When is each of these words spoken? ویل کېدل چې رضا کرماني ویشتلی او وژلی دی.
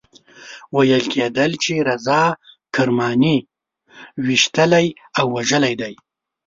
ویل 0.75 1.03
کېدل 1.13 1.51
چې 1.63 1.73
رضا 1.89 2.21
کرماني 2.75 3.37
ویشتلی 4.25 4.87
او 5.17 5.25
وژلی 5.35 5.73
دی. 5.81 5.93